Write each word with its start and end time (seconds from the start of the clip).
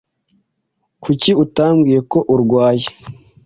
Kuki 1.03 1.31
utambwiye 1.43 1.99
ko 2.11 2.19
urwaye? 2.33 2.87